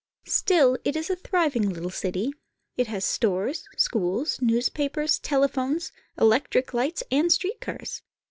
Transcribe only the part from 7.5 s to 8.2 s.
car s.